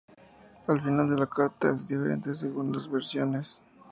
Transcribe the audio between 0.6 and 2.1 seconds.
El final de la carta es